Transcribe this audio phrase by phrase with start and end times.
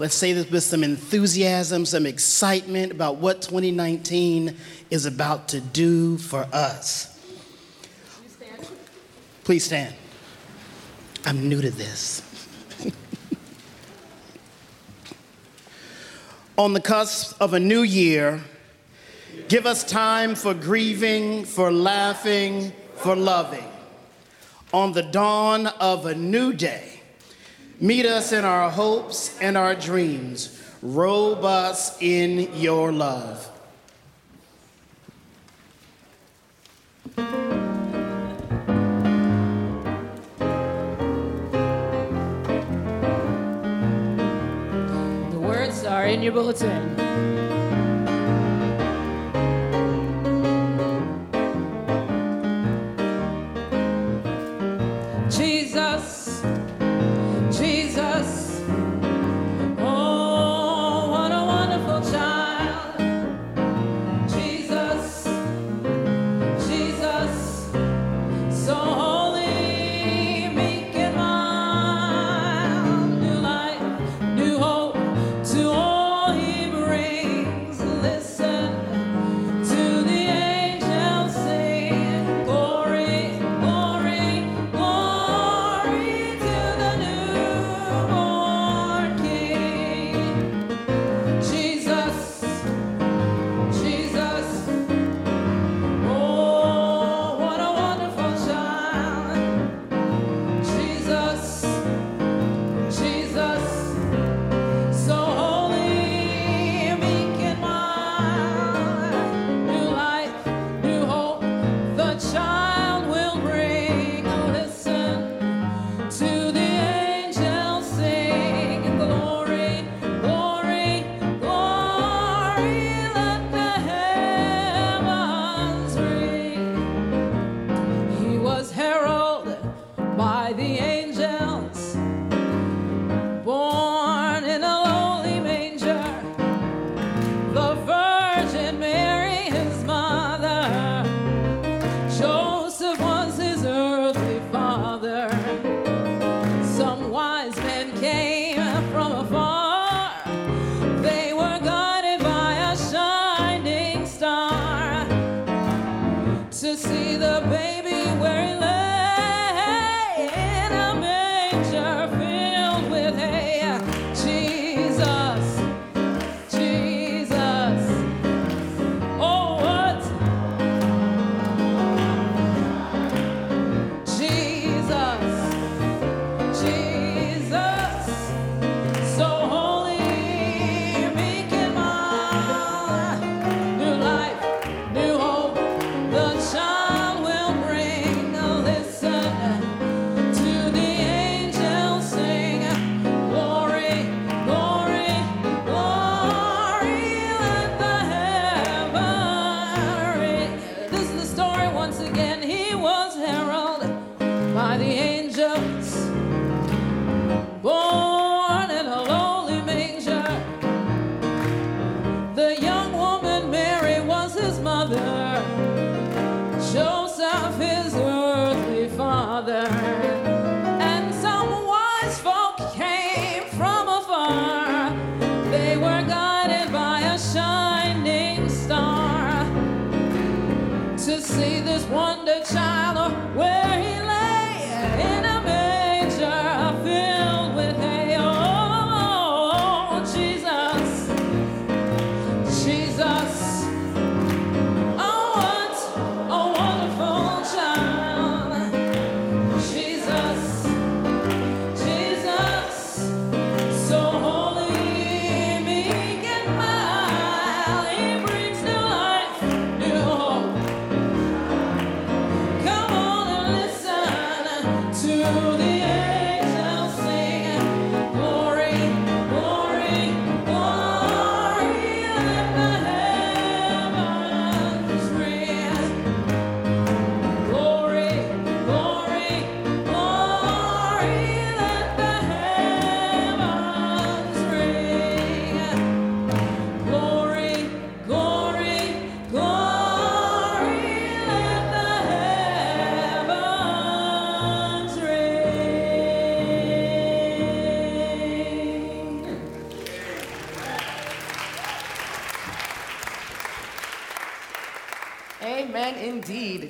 [0.00, 4.56] Let's say this with some enthusiasm, some excitement about what 2019
[4.88, 7.20] is about to do for us.
[9.44, 9.94] Please stand.
[11.26, 12.22] I'm new to this.
[16.56, 18.42] On the cusp of a new year,
[19.48, 23.70] give us time for grieving, for laughing, for loving.
[24.72, 26.89] On the dawn of a new day,
[27.82, 30.62] Meet us in our hopes and our dreams.
[30.82, 33.50] Robe us in your love.
[45.30, 47.39] The words are in your bulletin.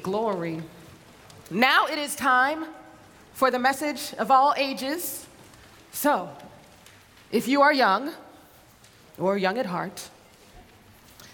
[0.03, 0.63] Glory.
[1.51, 2.65] Now it is time
[3.33, 5.27] for the message of all ages.
[5.93, 6.29] So,
[7.33, 8.13] if you are young
[9.19, 10.09] or young at heart,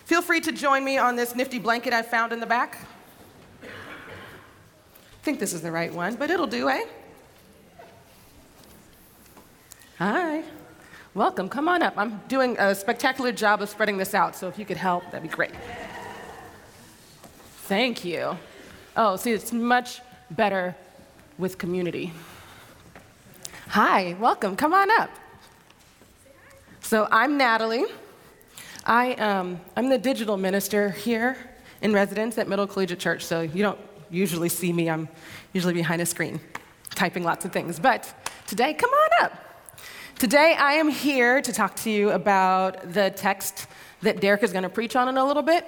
[0.04, 2.78] feel free to join me on this nifty blanket I found in the back.
[3.62, 3.68] I
[5.22, 6.84] think this is the right one, but it'll do, eh?
[9.98, 10.42] Hi.
[11.14, 11.48] Welcome.
[11.48, 11.94] Come on up.
[11.96, 15.22] I'm doing a spectacular job of spreading this out, so if you could help, that'd
[15.22, 15.54] be great.
[17.64, 18.36] Thank you.
[18.98, 20.74] Oh, see, it's much better
[21.36, 22.14] with community.
[23.68, 24.56] Hi, welcome.
[24.56, 25.10] Come on up.
[26.80, 27.84] So I'm Natalie.
[28.86, 31.36] I, um, I'm the digital minister here
[31.82, 33.22] in residence at Middle Collegiate Church.
[33.22, 33.78] So you don't
[34.08, 34.88] usually see me.
[34.88, 35.10] I'm
[35.52, 36.40] usually behind a screen
[36.94, 37.78] typing lots of things.
[37.78, 38.14] But
[38.46, 39.32] today, come on up.
[40.18, 43.66] Today, I am here to talk to you about the text
[44.00, 45.66] that Derek is going to preach on in a little bit.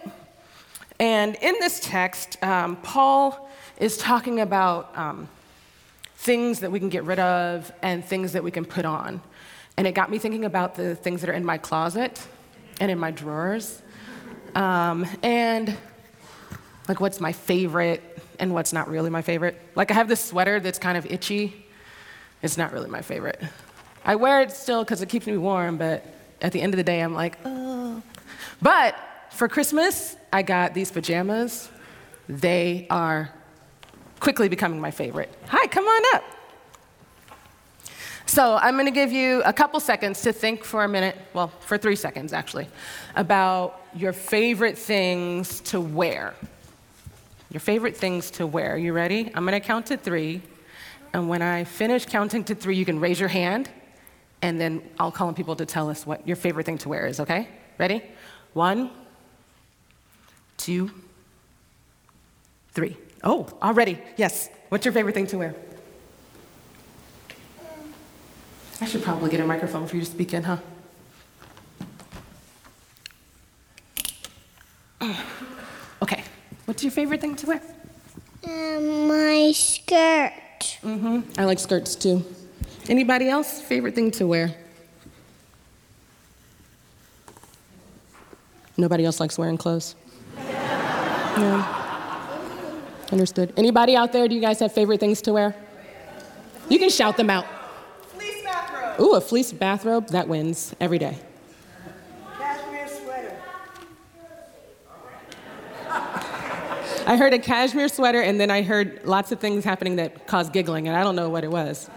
[1.01, 5.29] And in this text, um, Paul is talking about um,
[6.17, 9.21] things that we can get rid of and things that we can put on.
[9.77, 12.27] And it got me thinking about the things that are in my closet
[12.81, 13.81] and in my drawers.
[14.57, 15.77] Um, and
[16.89, 18.03] like what's my favorite
[18.41, 19.61] and what's not really my favorite.
[19.77, 21.67] Like I have this sweater that's kind of itchy.
[22.43, 23.41] It's not really my favorite.
[24.05, 26.05] I wear it still because it keeps me warm, but
[26.41, 28.03] at the end of the day, I'm like, oh.
[28.63, 28.97] But
[29.39, 31.71] for Christmas, I got these pajamas.
[32.29, 33.33] They are
[34.19, 35.33] quickly becoming my favorite.
[35.47, 36.25] Hi, come on up.
[38.27, 41.53] So I'm going to give you a couple seconds to think for a minute, well,
[41.61, 42.67] for three seconds actually,
[43.15, 46.35] about your favorite things to wear.
[47.53, 48.77] Your favorite things to wear.
[48.77, 49.31] You ready?
[49.37, 50.43] I'm going to count to three.
[51.13, 53.71] And when I finish counting to three, you can raise your hand.
[54.43, 57.07] And then I'll call on people to tell us what your favorite thing to wear
[57.07, 57.49] is, okay?
[57.79, 58.03] Ready?
[58.53, 58.91] One,
[60.59, 60.91] two,
[62.73, 62.97] three.
[63.25, 63.99] Oh, already.
[64.17, 64.51] Yes.
[64.69, 65.55] What's your favorite thing to wear?
[68.81, 70.59] I should probably get a microphone for you to speak in, huh?
[76.01, 76.23] Okay.
[76.67, 77.63] What's your favorite thing to wear?
[78.45, 80.33] Um, my skirt.
[80.83, 81.41] Mm-hmm.
[81.41, 82.25] I like skirts too.
[82.89, 83.61] Anybody else?
[83.61, 84.55] Favorite thing to wear?
[88.77, 89.97] Nobody else likes wearing clothes.
[91.41, 92.79] Yeah.
[93.13, 93.53] Understood.
[93.57, 94.29] Anybody out there?
[94.29, 95.55] Do you guys have favorite things to wear?
[96.69, 97.47] You can shout them out.
[98.09, 99.01] Fleece bathrobe.
[99.01, 101.17] Ooh, a fleece bathrobe that wins every day.
[102.37, 103.37] Cashmere sweater.
[107.07, 110.53] I heard a cashmere sweater, and then I heard lots of things happening that caused
[110.53, 111.89] giggling, and I don't know what it was,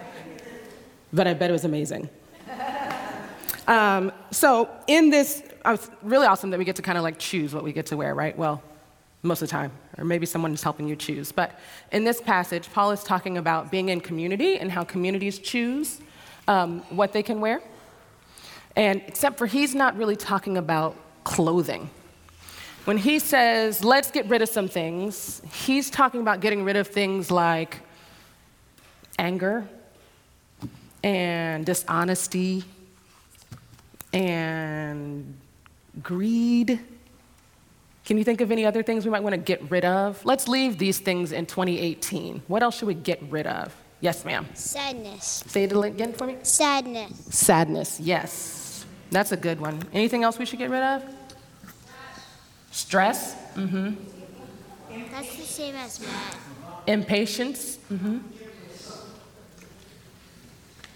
[1.11, 2.09] but I bet it was amazing.
[3.67, 7.19] Um, so, in this, uh, it's really awesome that we get to kind of like
[7.19, 8.37] choose what we get to wear, right?
[8.37, 8.61] Well,
[9.23, 11.31] most of the time, or maybe someone is helping you choose.
[11.31, 11.59] But
[11.91, 16.01] in this passage, Paul is talking about being in community and how communities choose
[16.47, 17.61] um, what they can wear.
[18.75, 21.89] And except for he's not really talking about clothing.
[22.85, 26.87] When he says, let's get rid of some things, he's talking about getting rid of
[26.87, 27.79] things like
[29.19, 29.67] anger
[31.03, 32.63] and dishonesty
[34.13, 35.37] and
[36.01, 36.79] greed
[38.11, 40.25] Can you think of any other things we might want to get rid of?
[40.25, 42.43] Let's leave these things in 2018.
[42.47, 43.73] What else should we get rid of?
[44.01, 44.47] Yes, ma'am.
[44.53, 45.45] Sadness.
[45.47, 46.35] Say it again for me.
[46.43, 47.13] Sadness.
[47.33, 48.85] Sadness, yes.
[49.11, 49.81] That's a good one.
[49.93, 51.05] Anything else we should get rid of?
[52.71, 53.93] Stress, mm-hmm.
[55.09, 56.35] That's the same as mad.
[56.87, 58.17] Impatience, mm-hmm.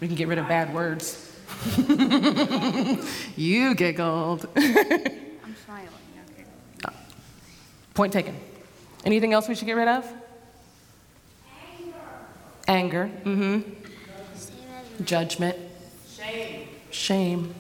[0.02, 1.32] We can get rid of bad words.
[3.38, 4.50] you giggled.
[7.98, 8.14] I'm smiling.
[8.14, 8.14] Okay.
[8.14, 8.36] Point taken.
[9.06, 10.06] Anything else we should get rid of?
[12.68, 13.10] Anger.
[13.10, 13.12] Anger.
[13.24, 15.04] Mm-hmm.
[15.04, 15.58] Judgment.
[16.10, 16.68] Shame.
[16.92, 17.56] Shame.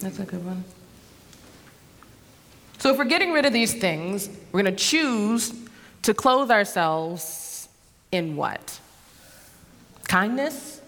[0.00, 0.64] That's a good one.
[2.78, 5.54] So if we're getting rid of these things, we're going to choose
[6.02, 7.68] to clothe ourselves
[8.10, 8.80] in what?
[10.08, 10.80] Kindness?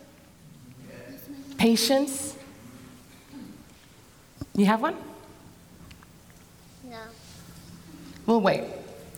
[1.56, 2.36] Patience?
[4.56, 4.96] You have one?
[6.90, 6.98] No.
[8.26, 8.64] We'll wait.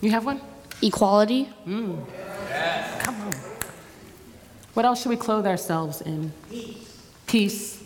[0.00, 0.40] You have one?
[0.82, 1.48] Equality.
[1.66, 2.04] Mm.
[3.00, 3.32] Come on.
[4.74, 6.32] What else should we clothe ourselves in?
[7.26, 7.82] Peace.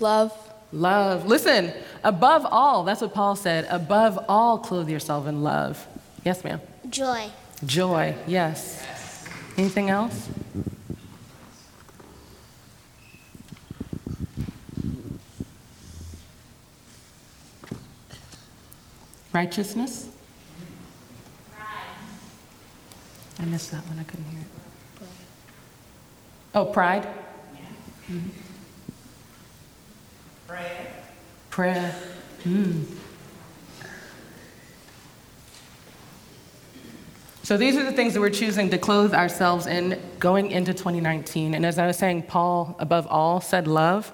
[0.00, 0.32] Love.
[0.72, 1.26] Love.
[1.26, 3.66] Listen, above all, that's what Paul said.
[3.70, 5.86] Above all, clothe yourself in love.
[6.24, 6.60] Yes, ma'am.
[6.90, 7.30] Joy.
[7.64, 8.14] Joy.
[8.26, 8.84] Yes.
[9.56, 10.28] Anything else?
[19.32, 20.13] Righteousness?
[23.38, 23.98] I missed that one.
[23.98, 24.46] I couldn't hear it.
[26.54, 27.06] Oh, pride?
[28.08, 28.30] Mhm.
[31.50, 31.94] Prayer.
[32.44, 32.84] Mm.
[37.44, 41.54] So these are the things that we're choosing to clothe ourselves in going into 2019.
[41.54, 44.12] And as I was saying, Paul, above all, said love.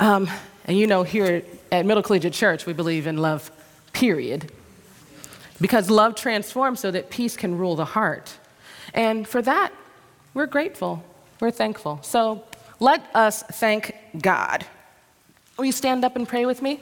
[0.00, 0.28] Um,
[0.66, 1.42] and you know, here
[1.72, 3.50] at Middle Collegiate Church, we believe in love,
[3.92, 4.52] period.
[5.60, 8.34] Because love transforms so that peace can rule the heart.
[8.94, 9.72] And for that,
[10.34, 11.02] we're grateful.
[11.40, 12.00] We're thankful.
[12.02, 12.44] So
[12.80, 14.64] let us thank God.
[15.56, 16.80] Will you stand up and pray with me?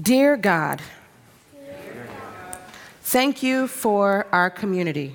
[0.00, 0.82] Dear God,
[3.02, 5.14] thank you for our community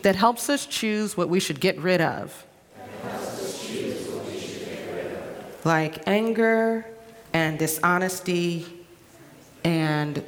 [0.00, 2.45] that helps us choose what we should get rid of,
[5.66, 6.86] like anger
[7.32, 8.64] and dishonesty
[9.64, 10.24] and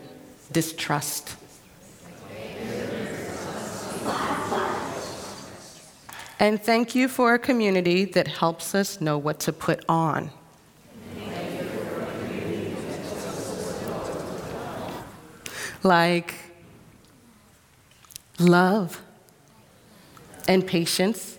[0.51, 1.37] distrust.
[6.41, 10.33] And thank you for a community that helps us know what to put on.
[15.85, 16.35] Like
[18.41, 19.01] love
[20.49, 21.39] and patience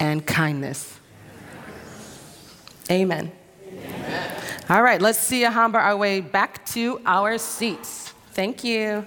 [0.00, 0.95] and kindness.
[2.90, 3.32] Amen.
[4.68, 8.12] All right, let's Siyahamba our way back to our seats.
[8.32, 9.06] Thank you.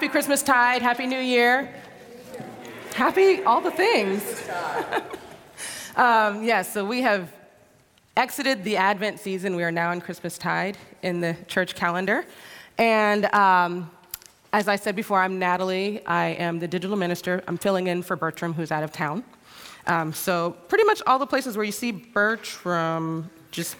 [0.00, 0.80] Happy Christmas tide.
[0.80, 1.74] Happy New Year.
[2.94, 4.48] Happy all the things.
[5.94, 7.30] um, yes, so we have
[8.16, 9.56] exited the Advent season.
[9.56, 12.24] We are now in Christmas tide in the church calendar.
[12.78, 13.90] And um,
[14.54, 16.02] as I said before, I'm Natalie.
[16.06, 17.44] I am the digital minister.
[17.46, 19.22] I'm filling in for Bertram, who's out of town.
[19.86, 23.76] Um, so, pretty much all the places where you see Bertram, just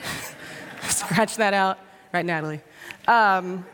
[0.88, 1.78] scratch that out.
[2.14, 2.62] Right, Natalie?
[3.06, 3.66] Um,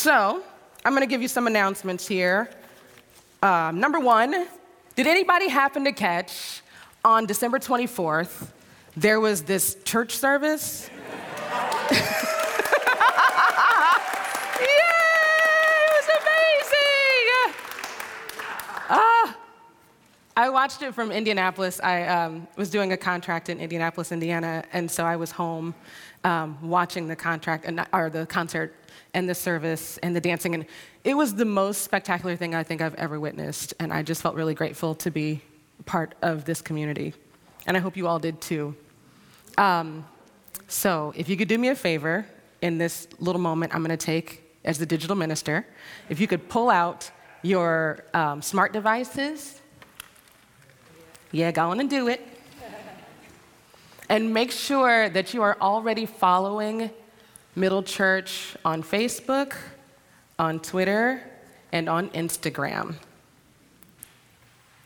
[0.00, 0.42] so,
[0.82, 2.48] I'm going to give you some announcements here.
[3.42, 4.46] Um, number one,
[4.96, 6.62] did anybody happen to catch
[7.04, 8.48] on December 24th,
[8.96, 10.88] there was this church service?
[11.90, 11.98] Yay!
[14.58, 17.54] It was amazing!
[18.88, 19.36] Ah,
[20.34, 21.78] I watched it from Indianapolis.
[21.78, 25.74] I um, was doing a contract in Indianapolis, Indiana, and so I was home
[26.24, 28.74] um, watching the contract and or the concert
[29.14, 30.66] and the service and the dancing, and
[31.04, 33.74] it was the most spectacular thing I think I've ever witnessed.
[33.80, 35.42] And I just felt really grateful to be
[35.86, 37.14] part of this community,
[37.66, 38.74] and I hope you all did too.
[39.58, 40.04] Um,
[40.68, 42.24] So, if you could do me a favor
[42.62, 45.66] in this little moment I'm going to take as the digital minister,
[46.08, 47.10] if you could pull out
[47.42, 49.60] your um, smart devices.
[51.32, 52.26] Yeah, go on and do it.
[54.08, 56.90] And make sure that you are already following
[57.60, 59.54] Middle Church on Facebook,
[60.38, 61.22] on Twitter,
[61.72, 62.94] and on Instagram.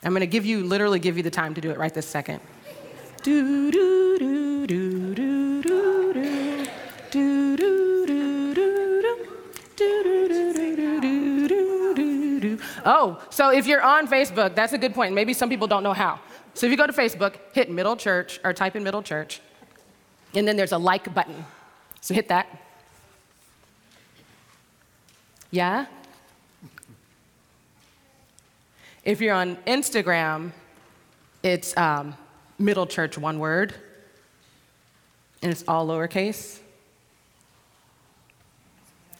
[0.03, 2.07] I'm going to give you, literally give you the time to do it right this
[2.07, 2.41] second.
[3.23, 6.67] do, do, do, do, do, do, do.
[7.13, 9.27] Do, do, do, do, do.
[9.77, 12.59] Do, do, do, do, do, do, do, do.
[12.85, 15.15] Oh, so if you're on Facebook, that's a good point.
[15.15, 16.19] Maybe some people don't know how.
[16.55, 19.41] So if you go to Facebook, hit middle church or type in middle church,
[20.35, 21.45] and then there's a like button.
[22.01, 22.64] So hit that.
[25.55, 25.87] Yeah?
[29.05, 30.51] If you're on Instagram,
[31.45, 32.17] it's um,
[32.59, 33.73] Middle Church, one word,
[35.43, 36.59] and it's all lowercase.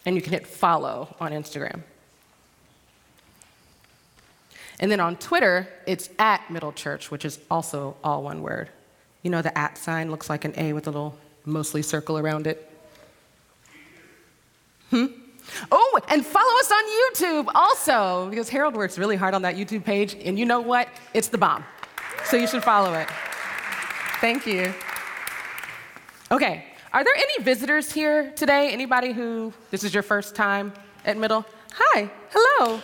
[0.05, 1.83] And you can hit follow on Instagram.
[4.81, 8.71] And then on Twitter, it's at Middle Church, which is also all one word.
[9.23, 12.49] You know, the at sign looks like an A with a little mostly circle around
[12.49, 12.69] it.
[14.91, 15.07] Hmm?
[15.71, 19.85] Oh, and follow us on YouTube also, because Harold works really hard on that YouTube
[19.85, 20.89] page, and you know what?
[21.13, 21.65] It's the bomb.
[22.25, 23.09] So you should follow it.
[24.21, 24.73] Thank you.
[26.31, 28.71] Okay, are there any visitors here today?
[28.71, 30.73] Anybody who this is your first time
[31.05, 31.45] at Middle?
[31.75, 32.81] Hi, hello.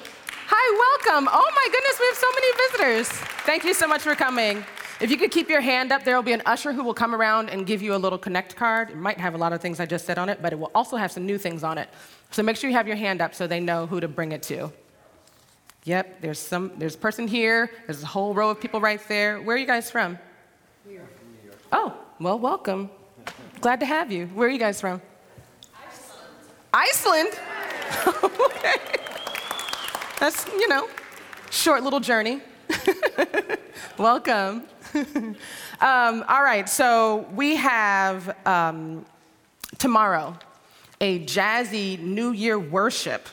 [0.53, 1.29] Hi, welcome.
[1.33, 3.09] Oh my goodness, we have so many visitors.
[3.47, 4.65] Thank you so much for coming.
[5.01, 7.15] If you could keep your hand up, there will be an usher who will come
[7.15, 8.91] around and give you a little connect card.
[8.91, 10.71] It might have a lot of things I just said on it, but it will
[10.75, 11.89] also have some new things on it.
[12.31, 14.43] So make sure you have your hand up so they know who to bring it
[14.45, 14.71] to.
[15.85, 19.41] Yep, there's some there's a person here, there's a whole row of people right there.
[19.41, 20.19] Where are you guys from?
[20.87, 21.09] Here.
[21.73, 22.91] Oh, well, welcome.
[23.63, 24.27] Glad to have you.
[24.27, 25.01] Where are you guys from?
[26.75, 27.31] Iceland.
[27.33, 28.25] Iceland?
[28.45, 28.77] okay.
[30.19, 30.89] That's, you know,
[31.51, 32.43] short little journey.
[33.99, 34.65] welcome.
[35.81, 39.05] um, all right, so we have um,
[39.79, 40.37] tomorrow
[41.01, 43.29] a jazzy New Year worship.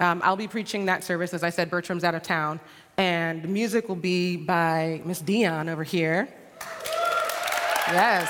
[0.00, 1.34] Um, I'll be preaching that service.
[1.34, 2.60] As I said, Bertram's out of town.
[2.96, 6.28] And the music will be by Miss Dion over here.
[7.88, 8.28] Yes.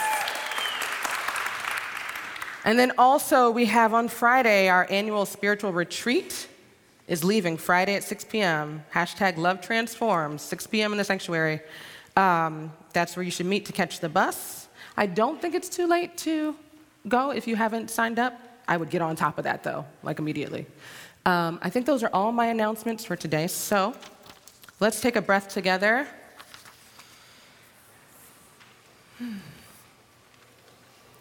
[2.65, 6.49] And then also, we have on Friday our annual spiritual retreat
[7.07, 8.85] is leaving Friday at 6 p.m.
[8.93, 10.93] Hashtag Love Transforms, 6 p.m.
[10.93, 11.61] in the sanctuary.
[12.19, 14.67] Um, that's where you should meet to catch the bus.
[14.97, 16.57] I don't think it's too late to
[17.07, 18.35] go if you haven't signed up.
[18.67, 20.67] I would get on top of that though, like immediately.
[21.25, 23.47] Um, I think those are all my announcements for today.
[23.47, 23.95] So
[24.81, 26.07] let's take a breath together.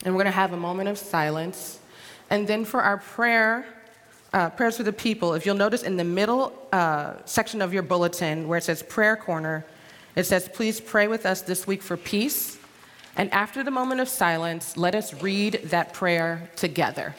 [0.06, 1.80] And we're going to have a moment of silence.
[2.30, 3.66] And then for our prayer,
[4.32, 7.82] uh, prayers for the people, if you'll notice in the middle uh, section of your
[7.82, 9.66] bulletin where it says prayer corner,
[10.18, 12.58] it says, please pray with us this week for peace.
[13.16, 17.16] And after the moment of silence, let us read that prayer together.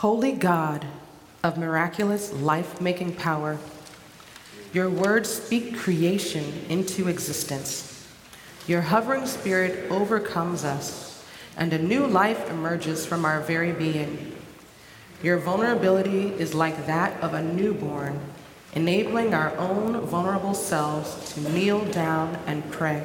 [0.00, 0.84] Holy God
[1.42, 3.56] of miraculous life making power,
[4.70, 8.06] your words speak creation into existence.
[8.66, 11.24] Your hovering spirit overcomes us,
[11.56, 14.36] and a new life emerges from our very being.
[15.22, 18.20] Your vulnerability is like that of a newborn,
[18.74, 23.02] enabling our own vulnerable selves to kneel down and pray.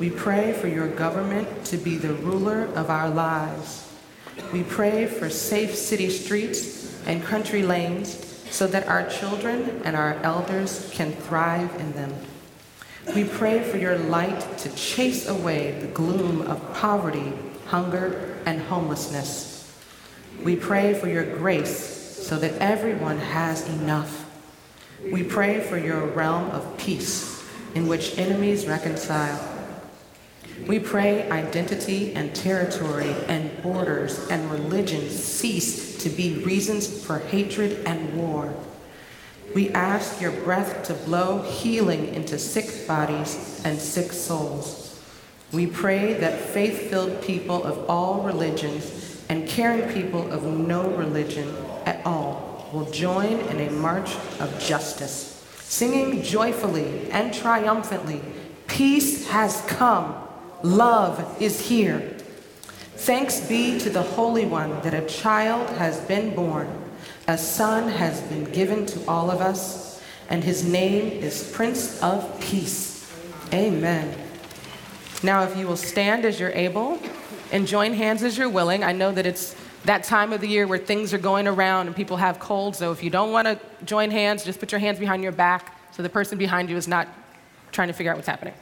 [0.00, 3.87] We pray for your government to be the ruler of our lives
[4.52, 10.14] we pray for safe city streets and country lanes so that our children and our
[10.22, 12.14] elders can thrive in them.
[13.14, 17.32] We pray for your light to chase away the gloom of poverty,
[17.66, 19.72] hunger, and homelessness.
[20.42, 24.26] We pray for your grace so that everyone has enough.
[25.10, 27.42] We pray for your realm of peace
[27.74, 29.57] in which enemies reconcile.
[30.66, 37.84] We pray identity and territory and borders and religion cease to be reasons for hatred
[37.86, 38.54] and war.
[39.54, 45.00] We ask your breath to blow healing into sick bodies and sick souls.
[45.52, 51.54] We pray that faith filled people of all religions and caring people of no religion
[51.86, 58.20] at all will join in a march of justice, singing joyfully and triumphantly
[58.68, 60.14] Peace has come,
[60.62, 62.16] love is here.
[62.96, 66.84] Thanks be to the Holy One that a child has been born
[67.28, 72.40] a son has been given to all of us, and his name is Prince of
[72.40, 73.14] Peace.
[73.52, 74.16] Amen.
[75.22, 76.98] Now, if you will stand as you're able
[77.52, 80.66] and join hands as you're willing, I know that it's that time of the year
[80.66, 83.60] where things are going around and people have colds, so if you don't want to
[83.84, 86.88] join hands, just put your hands behind your back so the person behind you is
[86.88, 87.08] not
[87.72, 88.54] trying to figure out what's happening.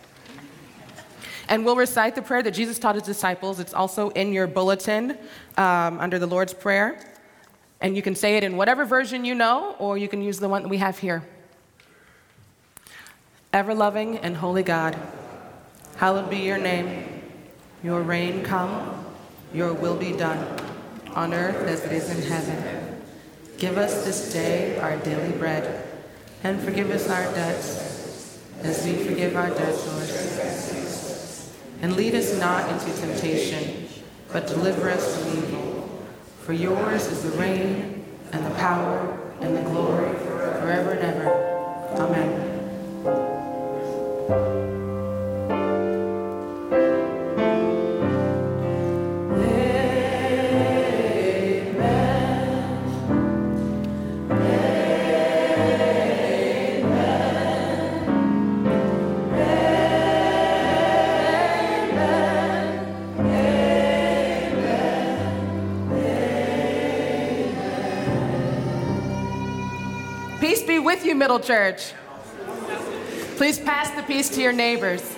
[1.48, 3.60] And we'll recite the prayer that Jesus taught his disciples.
[3.60, 5.16] It's also in your bulletin
[5.56, 6.98] um, under the Lord's Prayer.
[7.80, 10.48] And you can say it in whatever version you know, or you can use the
[10.48, 11.22] one that we have here.
[13.52, 14.96] Ever loving and holy God,
[15.96, 17.22] hallowed be your name.
[17.82, 19.04] Your reign come,
[19.54, 20.58] your will be done,
[21.14, 23.02] on earth as it is in heaven.
[23.58, 25.86] Give us this day our daily bread,
[26.42, 30.65] and forgive us our debts, as we forgive our debtors.
[31.82, 33.88] And lead us not into temptation,
[34.32, 35.88] but deliver us from evil.
[36.40, 41.30] For yours is the reign and the power and the glory forever and ever.
[44.28, 44.85] Amen.
[71.26, 71.92] Middle Church.
[73.34, 75.15] Please pass the peace to your neighbors.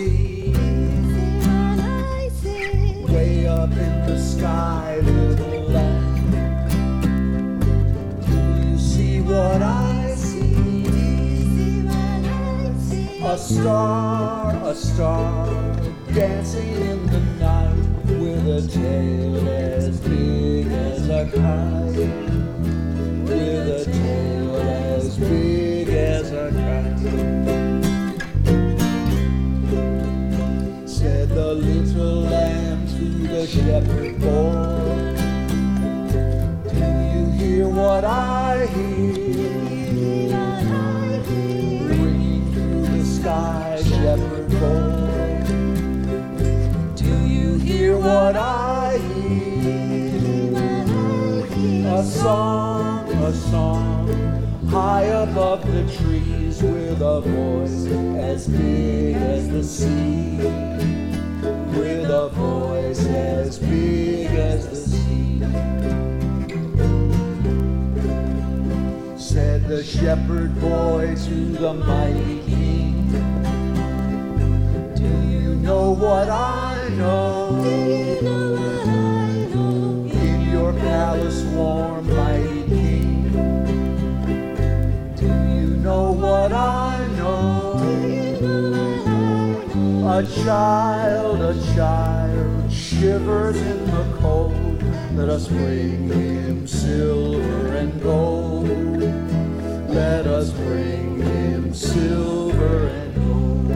[0.00, 0.29] see.
[90.20, 94.82] A child, a child shivers in the cold.
[95.14, 98.68] Let us bring him silver and gold.
[99.88, 103.70] Let us bring him silver and gold.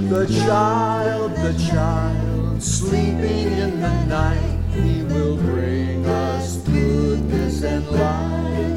[0.10, 8.75] The child, the child, sleeping in the night, he will bring us goodness and light.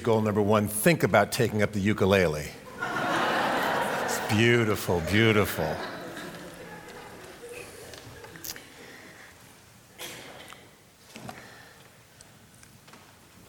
[0.00, 2.48] Goal number one think about taking up the ukulele.
[4.04, 5.76] It's beautiful, beautiful.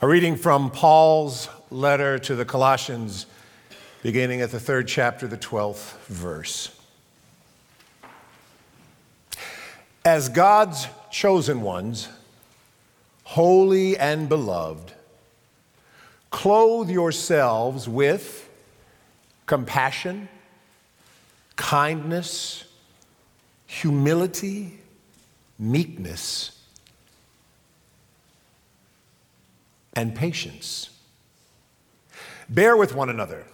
[0.02, 3.26] A reading from Paul's letter to the Colossians,
[4.04, 6.78] beginning at the third chapter, the 12th verse.
[10.04, 12.10] As God's chosen ones,
[13.24, 14.95] holy and beloved,
[16.36, 18.50] clothe yourselves with
[19.46, 20.28] compassion,
[21.56, 22.66] kindness,
[23.66, 24.78] humility,
[25.58, 26.62] meekness,
[29.94, 30.90] and patience.
[32.50, 33.46] Bear with one another.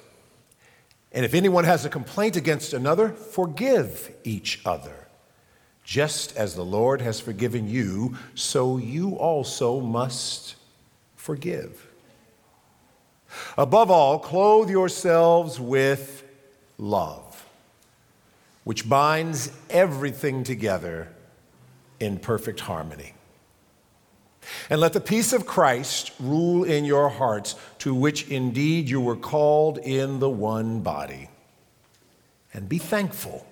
[1.11, 5.07] And if anyone has a complaint against another, forgive each other.
[5.83, 10.55] Just as the Lord has forgiven you, so you also must
[11.15, 11.90] forgive.
[13.57, 16.23] Above all, clothe yourselves with
[16.77, 17.45] love,
[18.63, 21.07] which binds everything together
[21.99, 23.13] in perfect harmony.
[24.69, 29.15] And let the peace of Christ rule in your hearts, to which indeed you were
[29.15, 31.29] called in the one body.
[32.53, 33.45] And be thankful.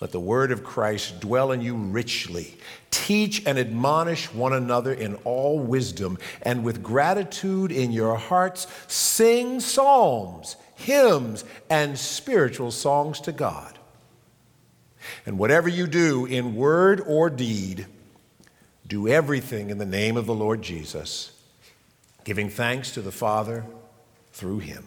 [0.00, 2.56] Let the word of Christ dwell in you richly.
[2.90, 9.58] Teach and admonish one another in all wisdom, and with gratitude in your hearts, sing
[9.58, 13.76] psalms, hymns, and spiritual songs to God.
[15.26, 17.86] And whatever you do in word or deed,
[18.86, 21.32] do everything in the name of the Lord Jesus,
[22.24, 23.64] giving thanks to the Father
[24.32, 24.84] through him.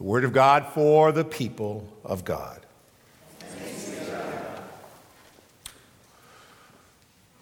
[0.00, 2.64] The word of God for the people of God.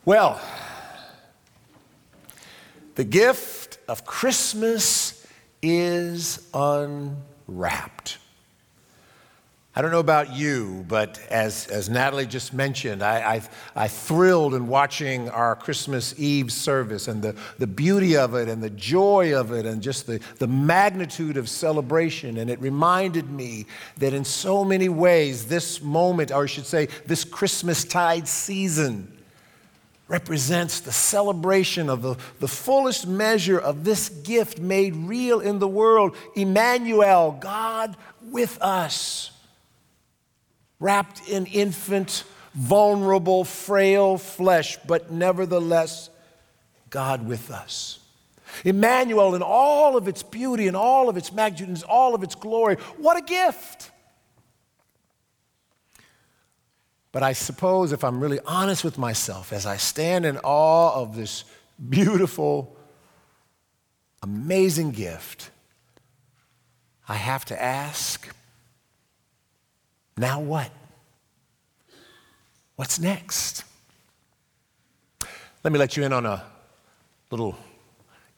[0.04, 0.40] Well,
[2.96, 5.24] the gift of Christmas
[5.62, 8.18] is unwrapped.
[9.78, 13.42] I don't know about you, but as, as Natalie just mentioned, I, I,
[13.84, 18.60] I thrilled in watching our Christmas Eve service and the, the beauty of it and
[18.60, 22.38] the joy of it and just the, the magnitude of celebration.
[22.38, 23.66] And it reminded me
[23.98, 29.16] that in so many ways, this moment, or I should say, this Christmas tide season,
[30.08, 35.68] represents the celebration of the, the fullest measure of this gift made real in the
[35.68, 39.37] world Emmanuel, God with us
[40.80, 42.24] wrapped in infant,
[42.54, 46.10] vulnerable, frail flesh, but nevertheless,
[46.90, 48.00] God with us.
[48.64, 52.34] Emmanuel, in all of its beauty and all of its magnitude and all of its
[52.34, 53.90] glory, what a gift!
[57.12, 61.16] But I suppose, if I'm really honest with myself, as I stand in awe of
[61.16, 61.44] this
[61.88, 62.76] beautiful,
[64.22, 65.50] amazing gift,
[67.08, 68.28] I have to ask
[70.18, 70.70] now what?
[72.76, 73.64] What's next?
[75.64, 76.44] Let me let you in on a
[77.30, 77.56] little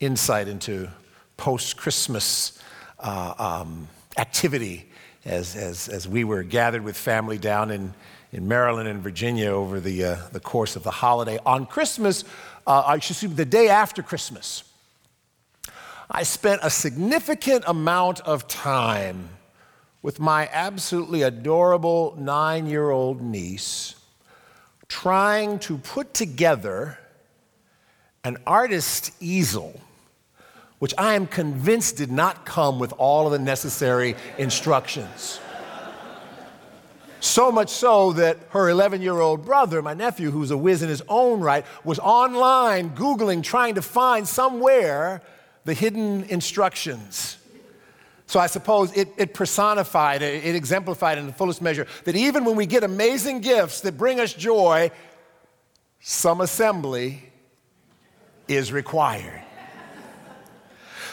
[0.01, 0.89] insight into
[1.37, 2.59] post Christmas
[2.99, 4.87] uh, um, activity
[5.25, 7.93] as, as, as we were gathered with family down in,
[8.33, 11.39] in Maryland and Virginia over the, uh, the course of the holiday.
[11.45, 12.25] On Christmas,
[12.67, 14.65] uh, I should say the day after Christmas,
[16.11, 19.29] I spent a significant amount of time
[20.03, 23.95] with my absolutely adorable nine year old niece
[24.89, 26.99] trying to put together
[28.25, 29.81] an artist's easel,
[30.79, 35.41] which I am convinced did not come with all of the necessary instructions.
[37.21, 40.89] So much so that her 11 year old brother, my nephew, who's a whiz in
[40.89, 45.23] his own right, was online Googling, trying to find somewhere
[45.65, 47.37] the hidden instructions.
[48.31, 52.55] So I suppose it, it, personified, it exemplified in the fullest measure that even when
[52.55, 54.93] we get amazing gifts that bring us joy,
[55.99, 57.25] some assembly
[58.47, 59.43] is required.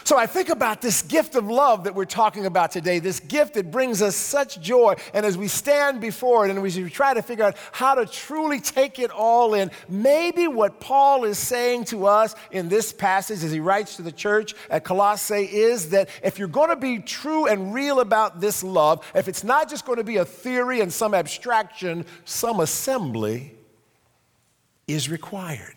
[0.07, 3.55] So I think about this gift of love that we're talking about today, this gift
[3.55, 4.95] that brings us such joy.
[5.13, 8.61] And as we stand before it and we try to figure out how to truly
[8.61, 13.51] take it all in, maybe what Paul is saying to us in this passage as
[13.51, 17.45] he writes to the church at Colossae is that if you're going to be true
[17.47, 20.93] and real about this love, if it's not just going to be a theory and
[20.93, 23.53] some abstraction, some assembly
[24.87, 25.76] is required.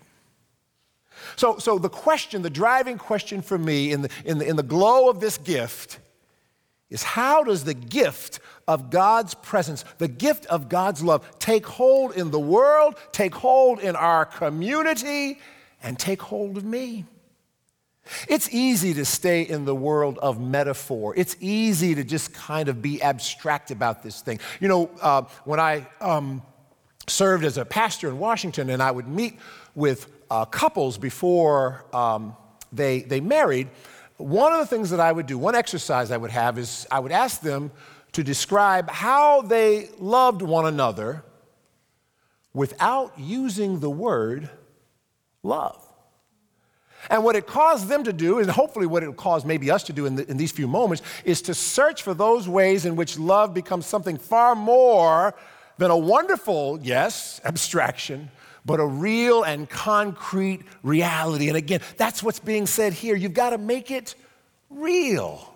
[1.41, 4.63] So, so the question, the driving question for me in the, in, the, in the
[4.63, 5.99] glow of this gift
[6.91, 12.13] is how does the gift of God's presence, the gift of God's love, take hold
[12.13, 15.39] in the world, take hold in our community,
[15.83, 17.07] and take hold of me?
[18.29, 21.15] It's easy to stay in the world of metaphor.
[21.17, 24.41] It's easy to just kind of be abstract about this thing.
[24.61, 26.43] You know, uh, when I um,
[27.07, 29.39] served as a pastor in Washington and I would meet
[29.75, 32.37] with uh, couples before um,
[32.73, 33.69] they, they married,
[34.17, 37.01] one of the things that I would do, one exercise I would have is I
[37.01, 37.71] would ask them
[38.13, 41.25] to describe how they loved one another
[42.53, 44.51] without using the word
[45.43, 45.87] love.
[47.09, 49.85] And what it caused them to do, and hopefully what it will cause maybe us
[49.85, 52.95] to do in, the, in, these few moments, is to search for those ways in
[52.95, 55.35] which love becomes something far more
[55.79, 58.31] than a wonderful, yes, abstraction,
[58.65, 61.49] but a real and concrete reality.
[61.49, 63.17] And again, that's what's being said here.
[63.17, 64.15] You've got to make it
[64.69, 65.47] real.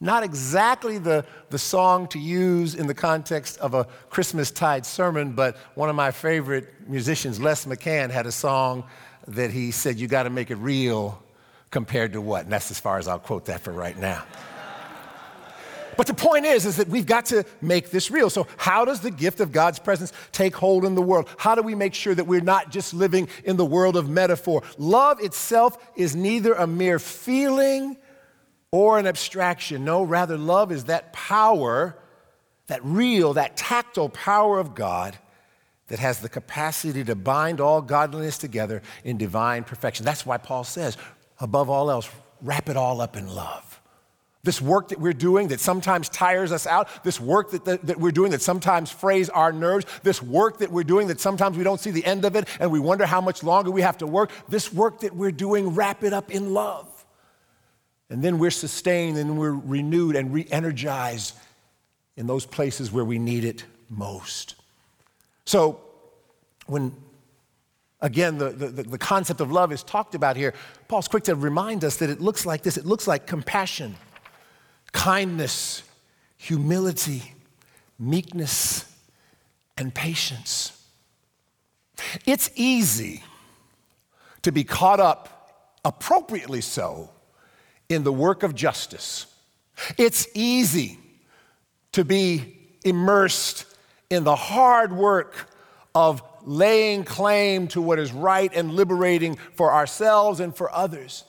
[0.00, 5.32] Not exactly the, the song to use in the context of a Christmas tide sermon,
[5.32, 8.84] but one of my favorite musicians, Les McCann, had a song
[9.28, 11.22] that he said, You got to make it real
[11.70, 12.44] compared to what?
[12.44, 14.24] And that's as far as I'll quote that for right now.
[15.96, 18.30] But the point is, is that we've got to make this real.
[18.30, 21.28] So how does the gift of God's presence take hold in the world?
[21.36, 24.62] How do we make sure that we're not just living in the world of metaphor?
[24.78, 27.96] Love itself is neither a mere feeling
[28.70, 29.84] or an abstraction.
[29.84, 31.96] No, rather, love is that power,
[32.68, 35.16] that real, that tactile power of God
[35.88, 40.06] that has the capacity to bind all godliness together in divine perfection.
[40.06, 40.96] That's why Paul says,
[41.38, 42.08] above all else,
[42.40, 43.71] wrap it all up in love.
[44.44, 48.00] This work that we're doing that sometimes tires us out, this work that, that, that,
[48.00, 51.62] we're doing that sometimes frays our nerves, this work that we're doing that sometimes we
[51.62, 54.06] don't see the end of it and we wonder how much longer we have to
[54.06, 56.88] work, this work that we're doing, wrap it up in love.
[58.10, 61.36] And then we're sustained and we're renewed and re energized
[62.16, 64.56] in those places where we need it most.
[65.44, 65.80] So,
[66.66, 66.96] when
[68.00, 70.52] again the, the, the concept of love is talked about here,
[70.88, 73.94] Paul's quick to remind us that it looks like this it looks like compassion
[74.92, 75.82] kindness,
[76.36, 77.34] humility,
[77.98, 78.84] meekness,
[79.76, 80.78] and patience.
[82.26, 83.22] It's easy
[84.42, 87.10] to be caught up, appropriately so,
[87.88, 89.26] in the work of justice.
[89.96, 90.98] It's easy
[91.92, 93.66] to be immersed
[94.10, 95.48] in the hard work
[95.94, 101.24] of laying claim to what is right and liberating for ourselves and for others.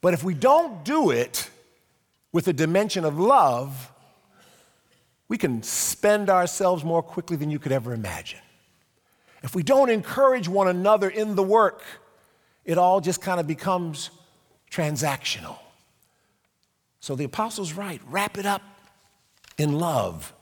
[0.00, 1.50] But if we don't do it
[2.32, 3.92] with a dimension of love,
[5.28, 8.40] we can spend ourselves more quickly than you could ever imagine.
[9.42, 11.82] If we don't encourage one another in the work,
[12.64, 14.10] it all just kind of becomes
[14.70, 15.58] transactional.
[17.00, 18.62] So the apostle's right wrap it up
[19.58, 20.32] in love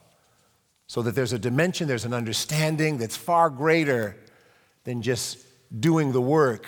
[0.86, 4.16] so that there's a dimension, there's an understanding that's far greater
[4.84, 5.38] than just
[5.78, 6.66] doing the work,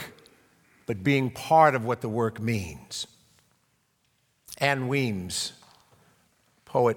[0.86, 3.06] but being part of what the work means.
[4.58, 5.52] Ann Weems,
[6.64, 6.96] poet,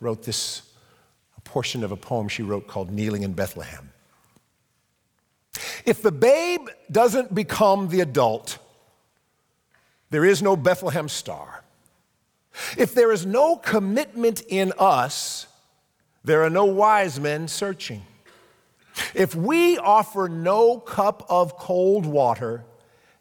[0.00, 0.62] wrote this
[1.36, 3.90] a portion of a poem she wrote called Kneeling in Bethlehem.
[5.84, 8.58] If the babe doesn't become the adult,
[10.10, 11.64] there is no Bethlehem star.
[12.76, 15.46] If there is no commitment in us,
[16.24, 18.02] there are no wise men searching.
[19.14, 22.64] If we offer no cup of cold water,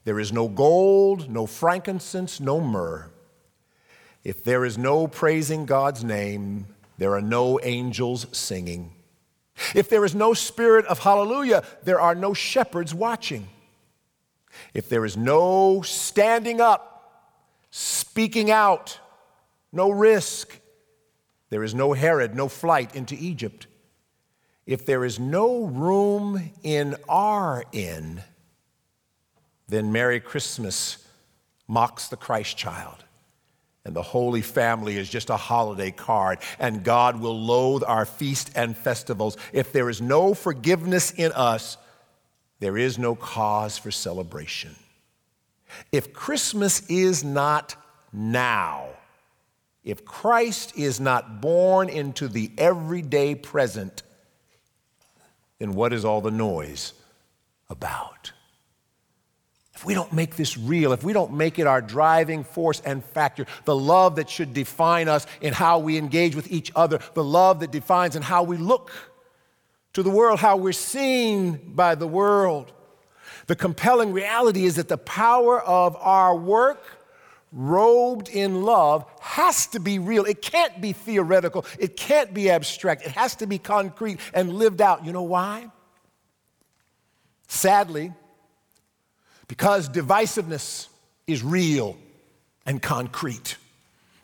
[0.03, 3.09] there is no gold, no frankincense, no myrrh.
[4.23, 6.67] If there is no praising God's name,
[6.97, 8.93] there are no angels singing.
[9.75, 13.47] If there is no spirit of hallelujah, there are no shepherds watching.
[14.73, 16.87] If there is no standing up,
[17.71, 18.99] speaking out,
[19.71, 20.59] no risk,
[21.49, 23.67] there is no Herod, no flight into Egypt.
[24.65, 28.21] If there is no room in our inn,
[29.67, 31.05] then Merry Christmas
[31.67, 33.03] mocks the Christ child.
[33.83, 38.51] And the Holy Family is just a holiday card, and God will loathe our feast
[38.55, 39.37] and festivals.
[39.53, 41.77] If there is no forgiveness in us,
[42.59, 44.75] there is no cause for celebration.
[45.91, 47.75] If Christmas is not
[48.13, 48.89] now,
[49.83, 54.03] if Christ is not born into the everyday present,
[55.57, 56.93] then what is all the noise
[57.67, 58.31] about?
[59.81, 63.03] If we don't make this real, if we don't make it our driving force and
[63.03, 67.23] factor, the love that should define us in how we engage with each other, the
[67.23, 68.91] love that defines in how we look
[69.93, 72.71] to the world, how we're seen by the world,
[73.47, 76.83] the compelling reality is that the power of our work
[77.51, 80.25] robed in love has to be real.
[80.25, 84.79] It can't be theoretical, it can't be abstract, it has to be concrete and lived
[84.79, 85.07] out.
[85.07, 85.71] You know why?
[87.47, 88.13] Sadly,
[89.51, 90.87] because divisiveness
[91.27, 91.97] is real
[92.65, 93.57] and concrete.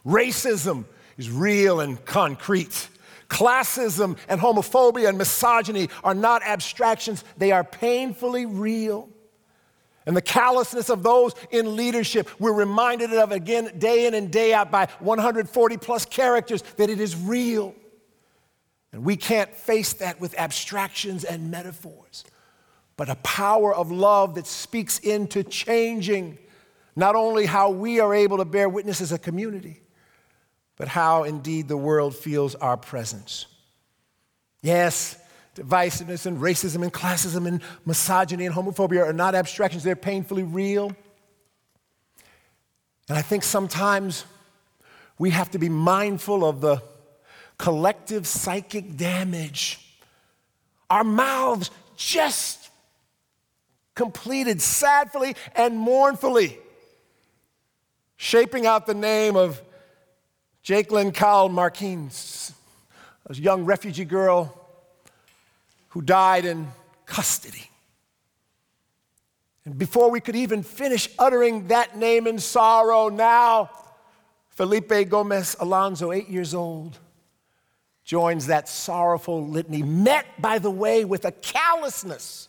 [0.06, 0.86] Racism
[1.18, 2.88] is real and concrete.
[3.28, 9.10] Classism and homophobia and misogyny are not abstractions, they are painfully real.
[10.06, 14.54] And the callousness of those in leadership, we're reminded of again day in and day
[14.54, 17.76] out by 140 plus characters that it is real.
[18.94, 22.24] And we can't face that with abstractions and metaphors
[22.98, 26.38] but a power of love that speaks into changing
[26.96, 29.80] not only how we are able to bear witness as a community,
[30.78, 33.46] but how indeed the world feels our presence.
[34.64, 35.18] Yes,
[35.56, 40.92] divisiveness and racism and classism and misogyny and homophobia are not abstractions, they're painfully real.
[43.10, 44.26] And I think sometimes
[45.20, 46.82] we have to be mindful of the
[47.58, 49.80] collective psychic damage.
[50.90, 52.67] Our mouths just
[53.98, 56.58] completed sadly and mournfully,
[58.16, 59.62] shaping out the name of
[60.64, 62.12] Jakelin Caal Maquin,
[63.26, 64.54] a young refugee girl
[65.90, 66.68] who died in
[67.06, 67.70] custody.
[69.66, 73.72] And before we could even finish uttering that name in sorrow, now
[74.52, 77.00] Felipe Gomez Alonzo, eight years old,
[78.06, 82.48] joins that sorrowful litany, met, by the way, with a callousness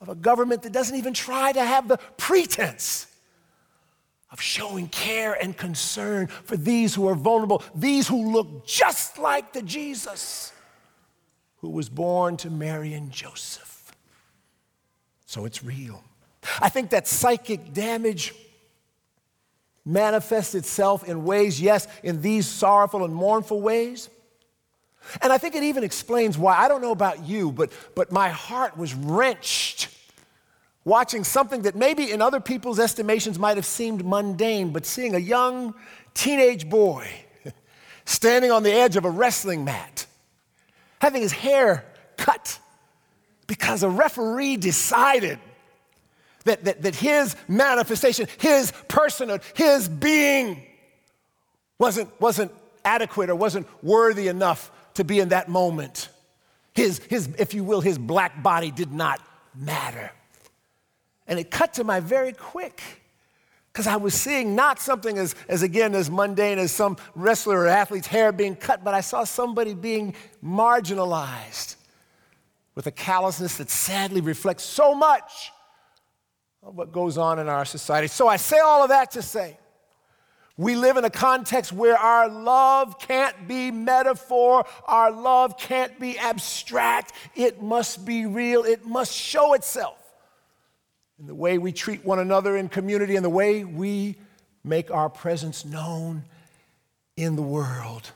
[0.00, 3.06] of a government that doesn't even try to have the pretense
[4.30, 9.52] of showing care and concern for these who are vulnerable, these who look just like
[9.52, 10.52] the Jesus
[11.56, 13.92] who was born to Mary and Joseph.
[15.26, 16.02] So it's real.
[16.60, 18.34] I think that psychic damage
[19.84, 24.08] manifests itself in ways, yes, in these sorrowful and mournful ways.
[25.20, 28.28] And I think it even explains why, I don't know about you, but, but my
[28.28, 29.88] heart was wrenched
[30.84, 35.18] watching something that maybe in other people's estimations might have seemed mundane, but seeing a
[35.18, 35.74] young
[36.14, 37.06] teenage boy
[38.06, 40.06] standing on the edge of a wrestling mat,
[41.00, 41.84] having his hair
[42.16, 42.58] cut
[43.46, 45.38] because a referee decided
[46.44, 50.62] that, that, that his manifestation, his personhood, his being
[51.78, 52.52] wasn't, wasn't
[52.84, 56.08] adequate or wasn't worthy enough to be in that moment.
[56.74, 59.20] His, his, if you will, his black body did not
[59.54, 60.10] matter.
[61.28, 62.82] And it cut to my very quick
[63.72, 67.68] because I was seeing not something as, as, again, as mundane as some wrestler or
[67.68, 71.76] athlete's hair being cut, but I saw somebody being marginalized
[72.74, 75.52] with a callousness that sadly reflects so much
[76.64, 78.08] of what goes on in our society.
[78.08, 79.58] So I say all of that to say,
[80.58, 86.18] we live in a context where our love can't be metaphor, our love can't be
[86.18, 87.12] abstract.
[87.36, 89.96] It must be real, it must show itself
[91.18, 94.16] in the way we treat one another in community, and the way we
[94.64, 96.24] make our presence known
[97.16, 98.10] in the world.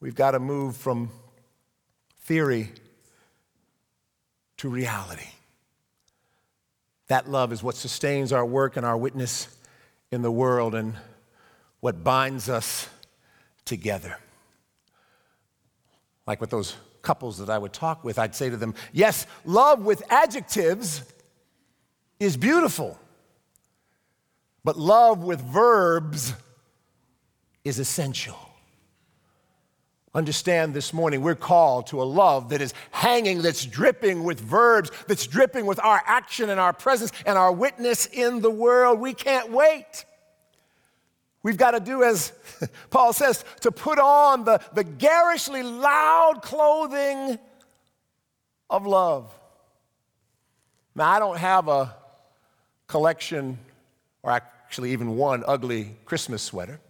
[0.00, 1.10] We've got to move from
[2.22, 2.70] theory
[4.58, 5.28] to reality.
[7.06, 9.48] That love is what sustains our work and our witness
[10.12, 10.94] in the world and
[11.80, 12.88] what binds us
[13.64, 14.16] together.
[16.26, 19.84] Like with those couples that I would talk with, I'd say to them, Yes, love
[19.84, 21.02] with adjectives
[22.20, 22.96] is beautiful,
[24.62, 26.34] but love with verbs
[27.64, 28.38] is essential.
[30.14, 34.90] Understand this morning, we're called to a love that is hanging, that's dripping with verbs,
[35.08, 39.00] that's dripping with our action and our presence and our witness in the world.
[39.00, 40.04] We can't wait.
[41.42, 42.32] We've got to do, as
[42.90, 47.38] Paul says, to put on the, the garishly loud clothing
[48.68, 49.32] of love.
[50.94, 51.96] Now, I don't have a
[52.86, 53.58] collection,
[54.22, 56.80] or actually even one ugly Christmas sweater.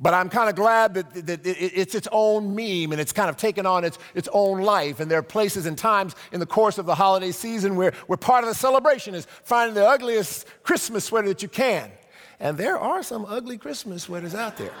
[0.00, 3.36] But I'm kind of glad that, that it's its own meme and it's kind of
[3.36, 4.98] taken on its, its own life.
[4.98, 8.16] And there are places and times in the course of the holiday season where, where
[8.16, 11.90] part of the celebration is finding the ugliest Christmas sweater that you can.
[12.40, 14.72] And there are some ugly Christmas sweaters out there.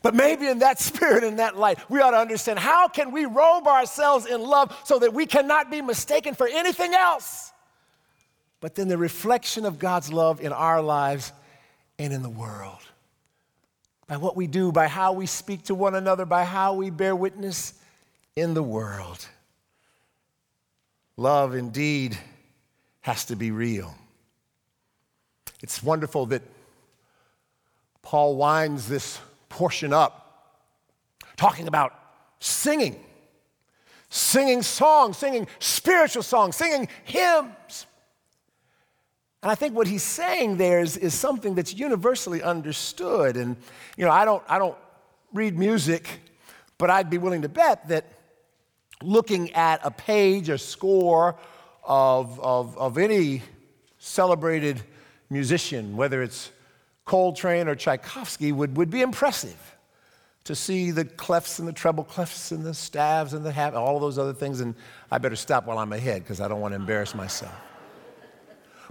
[0.00, 3.26] But maybe in that spirit, in that light, we ought to understand how can we
[3.26, 7.52] robe ourselves in love so that we cannot be mistaken for anything else
[8.62, 11.32] but then the reflection of God's love in our lives
[11.98, 12.78] and in the world.
[14.12, 17.16] By what we do, by how we speak to one another, by how we bear
[17.16, 17.72] witness
[18.36, 19.26] in the world.
[21.16, 22.18] Love indeed
[23.00, 23.94] has to be real.
[25.62, 26.42] It's wonderful that
[28.02, 30.60] Paul winds this portion up
[31.38, 31.98] talking about
[32.38, 33.02] singing,
[34.10, 37.86] singing songs, singing spiritual songs, singing hymns.
[39.42, 43.36] And I think what he's saying there is, is something that's universally understood.
[43.36, 43.56] And,
[43.96, 44.76] you know, I don't, I don't
[45.32, 46.20] read music,
[46.78, 48.06] but I'd be willing to bet that
[49.02, 51.36] looking at a page, a score
[51.82, 53.42] of, of, of any
[53.98, 54.80] celebrated
[55.28, 56.50] musician, whether it's
[57.04, 59.76] Coltrane or Tchaikovsky, would, would be impressive
[60.44, 63.98] to see the clefs and the treble clefs and the staves and the half, all
[63.98, 64.60] those other things.
[64.60, 64.76] And
[65.10, 67.54] I better stop while I'm ahead because I don't want to embarrass myself.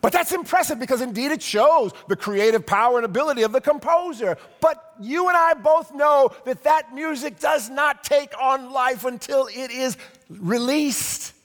[0.01, 4.37] But that's impressive because indeed it shows the creative power and ability of the composer.
[4.59, 9.47] But you and I both know that that music does not take on life until
[9.47, 9.97] it is
[10.29, 11.35] released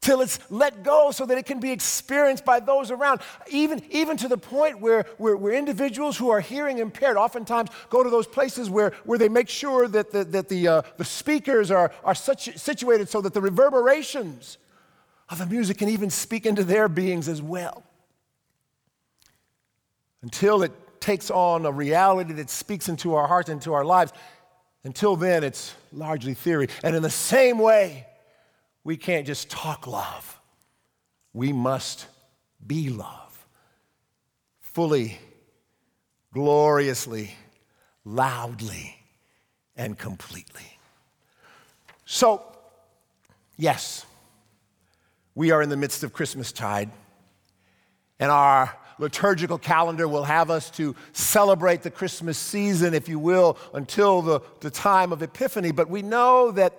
[0.00, 3.20] till it's let go so that it can be experienced by those around.
[3.50, 8.02] Even, even to the point where, where, where, individuals who are hearing impaired oftentimes go
[8.02, 11.70] to those places where, where they make sure that the, that the, uh, the speakers
[11.70, 14.56] are, are such, situated so that the reverberations
[15.28, 17.82] of the music can even speak into their beings as well.
[20.22, 24.12] Until it takes on a reality that speaks into our hearts, and into our lives.
[24.84, 26.68] Until then, it's largely theory.
[26.82, 28.06] And in the same way,
[28.84, 30.40] we can't just talk love,
[31.32, 32.06] we must
[32.66, 33.46] be love.
[34.60, 35.18] Fully,
[36.32, 37.34] gloriously,
[38.04, 38.96] loudly,
[39.76, 40.78] and completely.
[42.04, 42.42] So,
[43.56, 44.06] yes,
[45.38, 46.90] we are in the midst of Christmas tide,
[48.18, 53.56] and our liturgical calendar will have us to celebrate the Christmas season, if you will,
[53.72, 55.70] until the, the time of Epiphany.
[55.70, 56.74] But we know that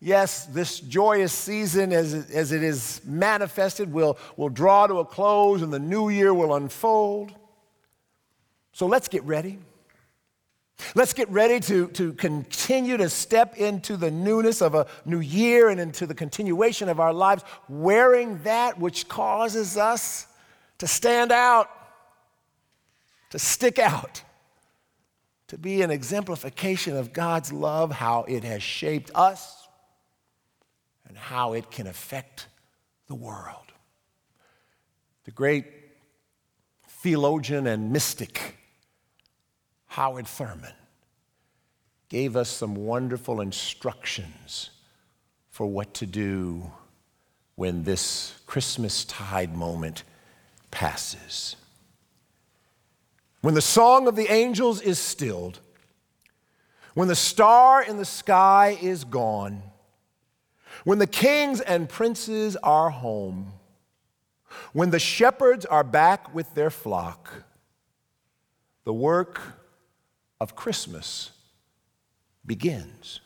[0.00, 5.04] Yes, this joyous season, as it, as it is manifested, will, will draw to a
[5.04, 7.34] close and the new year will unfold.
[8.72, 9.58] So let's get ready.
[10.94, 15.68] Let's get ready to, to continue to step into the newness of a new year
[15.68, 20.26] and into the continuation of our lives, wearing that which causes us
[20.78, 21.68] to stand out,
[23.30, 24.22] to stick out,
[25.48, 29.68] to be an exemplification of God's love, how it has shaped us
[31.06, 32.46] and how it can affect
[33.08, 33.72] the world.
[35.24, 35.66] The great
[36.86, 38.56] theologian and mystic
[39.98, 40.74] Howard Thurman
[42.08, 44.70] gave us some wonderful instructions
[45.50, 46.70] for what to do
[47.56, 50.04] when this Christmas tide moment
[50.70, 51.56] passes.
[53.40, 55.58] When the song of the angels is stilled,
[56.94, 59.64] when the star in the sky is gone,
[60.84, 63.50] when the kings and princes are home,
[64.72, 67.42] when the shepherds are back with their flock,
[68.84, 69.57] the work
[70.40, 71.30] of Christmas
[72.44, 73.20] begins.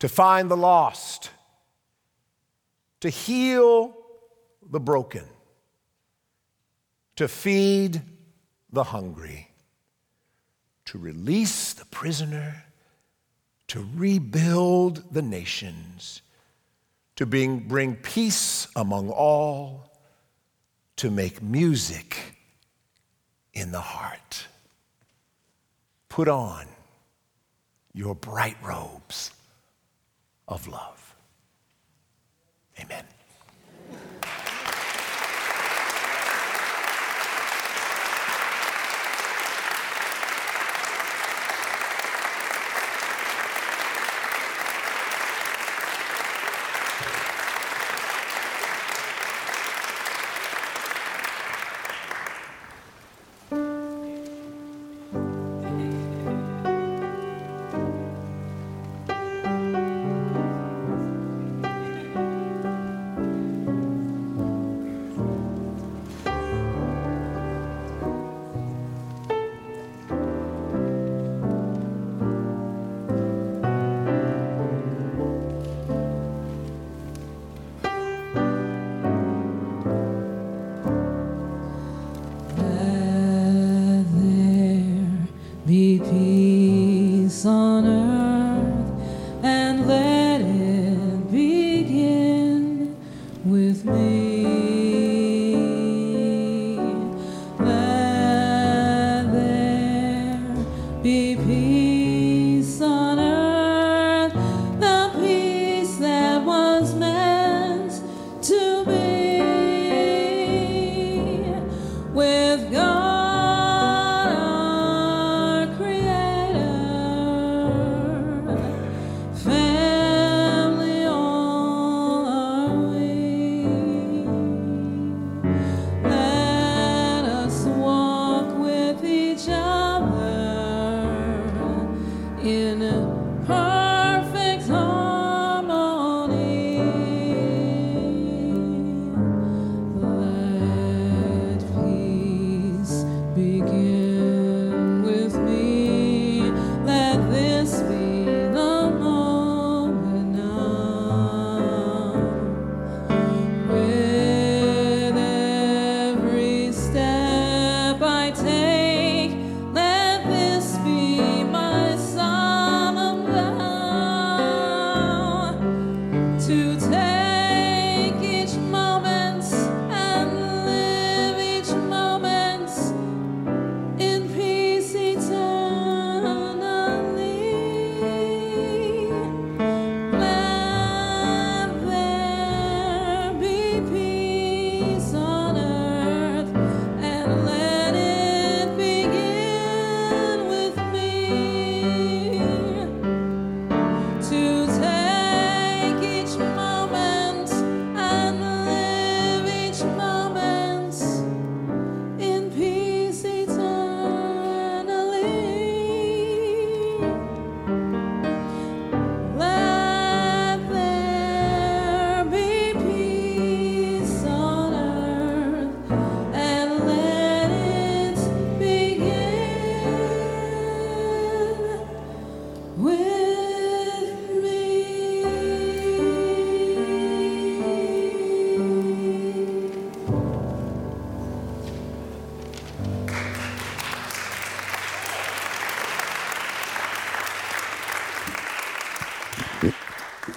[0.00, 1.30] To find the lost,
[3.00, 3.96] to heal
[4.70, 5.24] the broken,
[7.16, 8.02] to feed
[8.70, 9.50] the hungry,
[10.86, 12.66] to release the prisoner
[13.68, 16.22] to rebuild the nations,
[17.16, 19.92] to bring, bring peace among all,
[20.96, 22.36] to make music
[23.52, 24.46] in the heart.
[26.16, 26.64] Put on
[27.92, 29.32] your bright robes
[30.48, 31.14] of love.
[32.80, 33.04] Amen.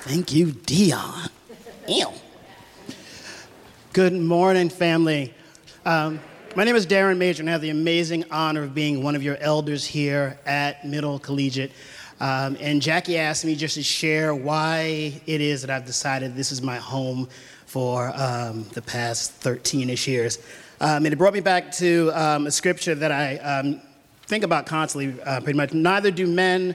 [0.04, 1.30] Thank you, Dion.
[1.86, 2.08] Ew.
[3.92, 5.34] Good morning, family.
[5.86, 6.22] Um,
[6.56, 9.24] my name is Darren Major, and I have the amazing honor of being one of
[9.24, 11.74] your elders here at Middle Collegiate.
[12.22, 16.54] Um, and Jackie asked me just to share why it is that I've decided this
[16.54, 17.28] is my home
[17.66, 20.40] for um, the past 13 ish years.
[20.80, 23.82] Um, and it brought me back to um, a scripture that I um,
[24.28, 25.74] think about constantly, uh, pretty much.
[25.74, 26.74] Neither do men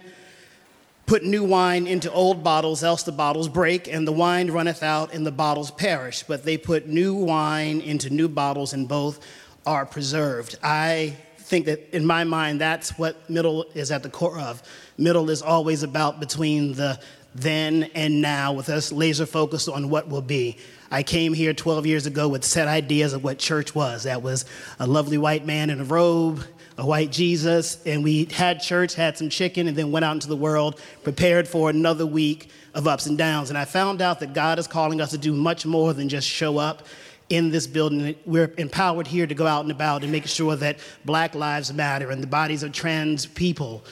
[1.07, 5.13] put new wine into old bottles, else the bottles break, and the wine runneth out,
[5.13, 6.23] and the bottles perish.
[6.23, 9.21] But they put new wine into new bottles, and both
[9.67, 10.59] are preserved.
[10.63, 14.63] I think that in my mind, that's what middle is at the core of.
[14.97, 16.99] Middle is always about between the
[17.35, 20.57] then and now, with us laser focused on what will be.
[20.91, 24.05] I came here 12 years ago with set ideas of what church was.
[24.05, 24.45] That was
[24.79, 26.45] a lovely white man in a robe,
[26.77, 30.29] a white Jesus, and we had church, had some chicken, and then went out into
[30.29, 33.51] the world, prepared for another week of ups and downs.
[33.51, 36.27] And I found out that God is calling us to do much more than just
[36.27, 36.83] show up
[37.29, 38.17] in this building.
[38.27, 42.11] We're empowered here to go out and about and make sure that Black lives matter
[42.11, 43.85] and the bodies of trans people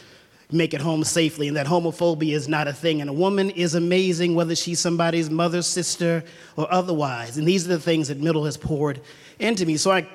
[0.50, 3.00] make it home safely and that homophobia is not a thing.
[3.00, 6.22] And a woman is amazing, whether she's somebody's mother, sister,
[6.56, 7.38] or otherwise.
[7.38, 9.00] And these are the things that Middle has poured
[9.38, 9.76] into me.
[9.76, 10.06] So I,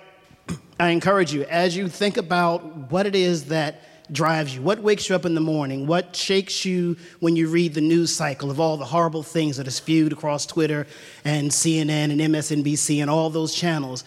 [0.80, 3.82] I encourage you, as you think about what it is that
[4.12, 4.62] drives you?
[4.62, 5.88] What wakes you up in the morning?
[5.88, 9.68] What shakes you when you read the news cycle of all the horrible things that
[9.68, 10.88] are spewed across Twitter
[11.26, 14.04] and CNN and MSNBC and all those channels?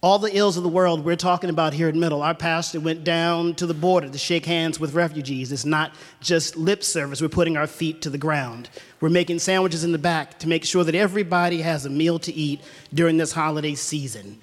[0.00, 2.22] All the ills of the world we're talking about here at Middle.
[2.22, 5.50] Our pastor went down to the border to shake hands with refugees.
[5.50, 8.68] It's not just lip service, we're putting our feet to the ground.
[9.00, 12.32] We're making sandwiches in the back to make sure that everybody has a meal to
[12.32, 12.60] eat
[12.94, 14.38] during this holiday season.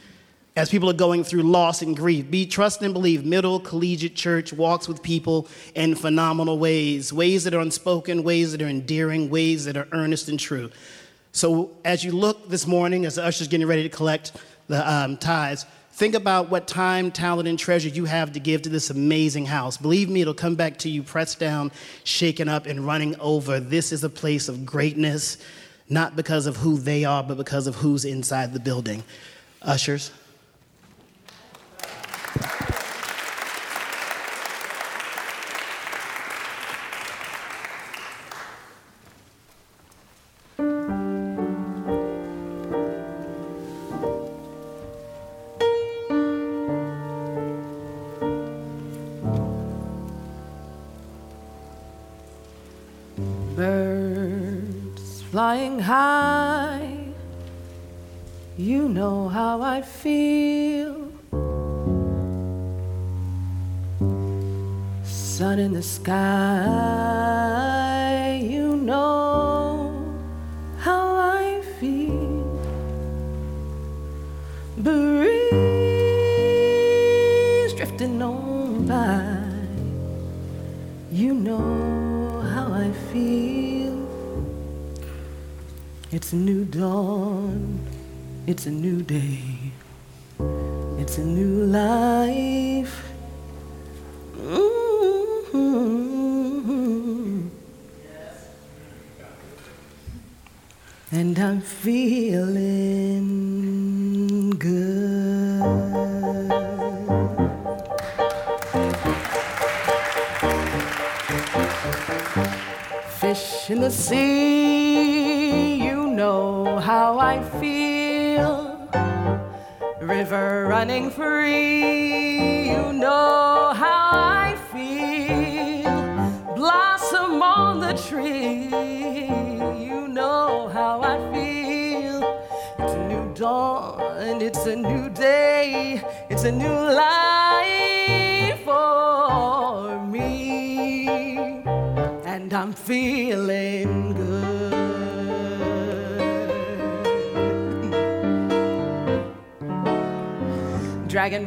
[0.57, 4.53] As people are going through loss and grief, be trust and believe Middle Collegiate Church
[4.53, 9.65] walks with people in phenomenal ways, ways that are unspoken, ways that are endearing, ways
[9.65, 10.71] that are earnest and true.
[11.33, 14.31] So as you look this morning, as the usher's getting ready to collect
[14.69, 18.69] the um, tithes, think about what time, talent, and treasure you have to give to
[18.69, 19.75] this amazing house.
[19.75, 21.69] Believe me, it'll come back to you pressed down,
[22.05, 23.59] shaken up, and running over.
[23.59, 25.37] This is a place of greatness,
[25.89, 29.03] not because of who they are, but because of who's inside the building.
[29.61, 30.11] Ushers.
[32.37, 32.64] Birds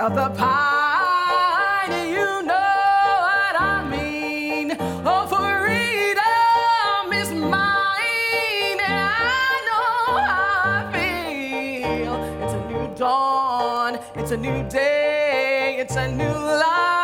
[0.00, 4.74] of the pine, you know what I mean.
[5.04, 12.16] Oh, freedom is mine, and I know how I feel.
[12.42, 16.99] It's a new dawn, it's a new day, it's a new life.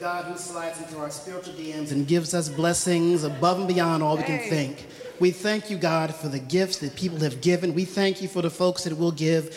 [0.00, 4.16] God who slides into our spiritual DMs and gives us blessings above and beyond all
[4.16, 4.86] we can think.
[5.20, 7.74] We thank you, God, for the gifts that people have given.
[7.74, 9.54] We thank you for the folks that will give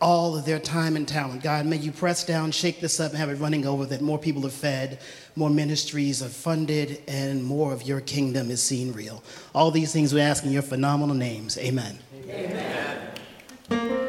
[0.00, 1.42] all of their time and talent.
[1.42, 4.18] God, may you press down, shake this up, and have it running over that more
[4.18, 4.98] people are fed,
[5.36, 9.22] more ministries are funded, and more of your kingdom is seen real.
[9.54, 11.58] All these things we ask in your phenomenal names.
[11.58, 11.98] Amen.
[13.68, 14.01] Go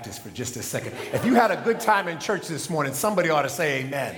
[0.00, 0.94] Baptist for just a second.
[1.12, 4.16] If you had a good time in church this morning, somebody ought to say amen.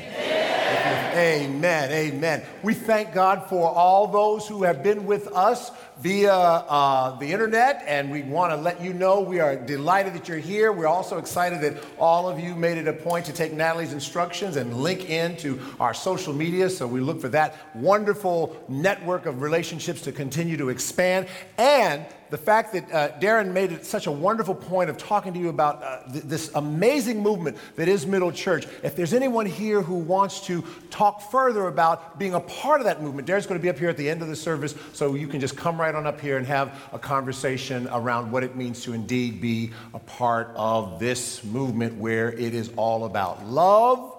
[1.16, 1.90] Amen.
[1.90, 2.42] Amen.
[2.62, 7.82] We thank God for all those who have been with us via uh, the internet,
[7.88, 10.70] and we want to let you know we are delighted that you're here.
[10.70, 14.54] We're also excited that all of you made it a point to take Natalie's instructions
[14.54, 16.70] and link into our social media.
[16.70, 21.26] So we look for that wonderful network of relationships to continue to expand.
[21.58, 25.38] And the fact that uh, Darren made it such a wonderful point of talking to
[25.38, 28.66] you about uh, th- this amazing movement that is Middle Church.
[28.82, 33.02] If there's anyone here who wants to talk further about being a part of that
[33.02, 35.28] movement, Darren's going to be up here at the end of the service, so you
[35.28, 38.82] can just come right on up here and have a conversation around what it means
[38.84, 44.10] to indeed be a part of this movement where it is all about love,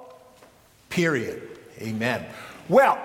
[0.90, 1.41] period.
[1.81, 2.23] Amen.
[2.69, 3.03] Well,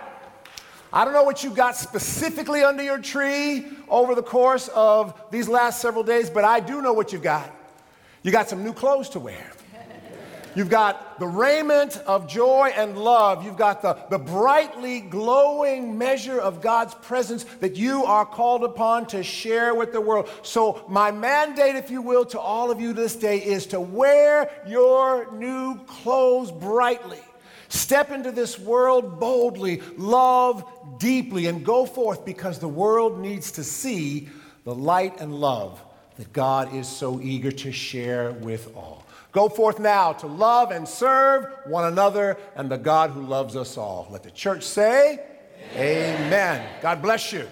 [0.93, 5.49] I don't know what you got specifically under your tree over the course of these
[5.49, 7.55] last several days, but I do know what you've got.
[8.23, 9.53] You got some new clothes to wear.
[10.55, 13.45] You've got the raiment of joy and love.
[13.45, 19.07] You've got the, the brightly glowing measure of God's presence that you are called upon
[19.09, 20.29] to share with the world.
[20.43, 24.51] So, my mandate, if you will, to all of you this day is to wear
[24.67, 27.21] your new clothes brightly.
[27.69, 30.65] Step into this world boldly, love
[30.99, 34.29] deeply, and go forth because the world needs to see
[34.65, 35.83] the light and love
[36.17, 39.05] that God is so eager to share with all.
[39.33, 43.77] Go forth now to love and serve one another and the God who loves us
[43.77, 44.09] all.
[44.11, 45.21] Let the church say,
[45.75, 46.67] Amen.
[46.81, 47.47] God bless you.